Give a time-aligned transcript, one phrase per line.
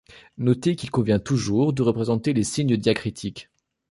[0.39, 3.51] Noter qu'il convient toujours de représenter les signes diacritiques.